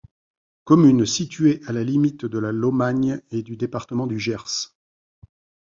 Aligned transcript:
Commune 0.63 1.05
située 1.05 1.61
à 1.67 1.73
la 1.73 1.83
limite 1.83 2.25
de 2.25 2.39
la 2.39 2.51
Lomagne 2.51 3.21
et 3.29 3.43
du 3.43 3.55
département 3.55 4.07
du 4.07 4.17
Gers. 4.19 4.73